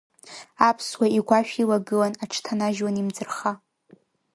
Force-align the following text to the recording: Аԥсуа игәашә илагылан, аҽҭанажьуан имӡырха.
Аԥсуа 0.67 1.07
игәашә 1.17 1.53
илагылан, 1.61 2.13
аҽҭанажьуан 2.23 2.95
имӡырха. 3.01 3.51